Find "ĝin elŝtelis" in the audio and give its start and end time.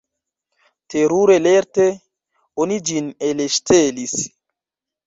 2.89-4.21